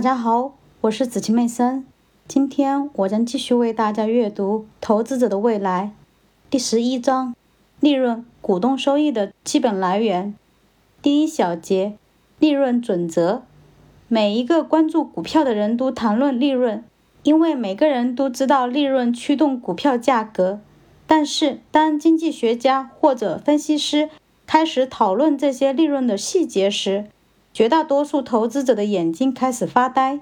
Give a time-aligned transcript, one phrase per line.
[0.00, 1.84] 大家好，我是子晴妹森。
[2.26, 5.92] 今天我将继续为大家阅读《投资者的未来》
[6.48, 7.34] 第十一章：
[7.80, 10.34] 利润、股东收益的基本来源。
[11.02, 11.98] 第一小节：
[12.38, 13.42] 利润准则。
[14.08, 16.82] 每一个关注股票的人都谈论利润，
[17.22, 20.60] 因为每个人都知道利润驱动股票价格。
[21.06, 24.08] 但是，当经济学家或者分析师
[24.46, 27.04] 开始讨论这些利润的细节时，
[27.52, 30.20] 绝大多数投资者的眼睛开始发呆。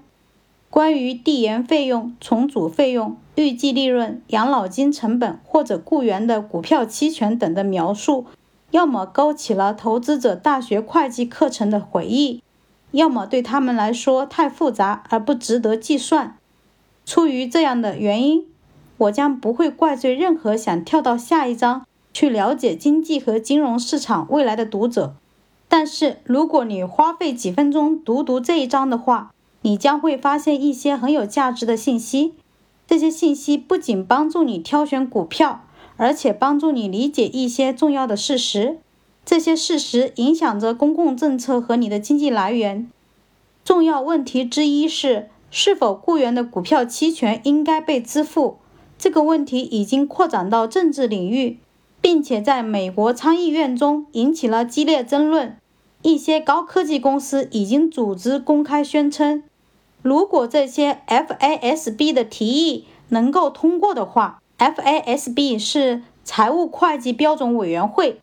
[0.71, 8.27] 关于递延费用、重组费用、预计利润、养老金成本或者雇员的股票期权等的描述，
[8.71, 12.43] 要么勾起了投资者大学会计课程的回忆，
[12.91, 16.37] 要么对他们来说太复杂而不值得计算。
[17.07, 18.45] 出于这样的原因，
[18.99, 25.15] 我将不会怪罪任何想跳到下一章去了解经济和金融市场未来的读者。
[25.69, 32.35] 但是，如果你花费几分钟读读这一章的话，你将会发现一些很有价值的信息。
[32.87, 35.65] 这些信息不仅帮助你挑选股票，
[35.99, 38.79] 而且帮助你理解一些重要的事实。
[39.27, 42.91] 这些事实影响着公共政策和你的经济来源。
[43.63, 48.57] 重要问题之一是，是否雇员的股票期权应该被支付。
[48.97, 51.59] 这个问题已经扩展到政治领域。
[52.09, 55.59] 并且在美国参议院中引起了激烈争论。
[56.01, 59.43] 一些高科技公司已经组织公开宣称，
[60.01, 68.23] 如果这些 FASB 的提议能够通过的话，FASB 是财务会计标准委员会，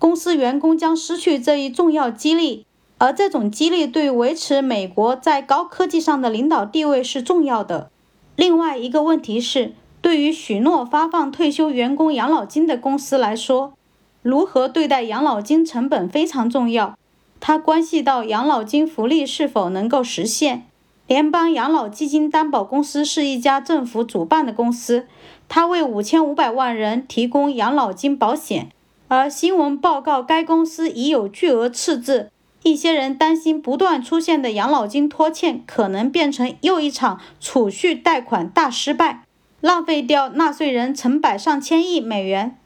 [0.00, 2.66] 公司员工将失去这一重要激励，
[2.98, 7.92] 而这种激励对维持美国在高科技上的领导地位是重要的。
[8.34, 9.74] 另外一个问题是。
[10.02, 13.74] 对于许诺发放退休员工养老金的公司来说，
[14.22, 16.96] 如何对待养老金成本非常重要。
[17.38, 20.66] 它关系到养老金福利是否能够实现。
[21.06, 25.06] 联邦养老基金担保公司是一家政府主办的公司，
[25.48, 28.68] 它为五千五百万人提供养老金保险。
[29.08, 32.30] 而新闻报告该公司已有巨额赤字。
[32.62, 39.24] 一些人担心不断出现的养老金拖欠可能变成又一场储蓄贷款大失败。
[39.60, 42.59] 浪费掉纳税人成百上千亿美元。